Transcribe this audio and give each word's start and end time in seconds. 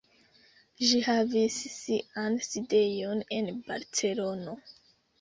Ĝi 0.91 1.01
havis 1.07 1.59
sian 1.75 2.41
sidejon 2.49 3.25
en 3.41 3.55
Barcelono. 3.71 4.61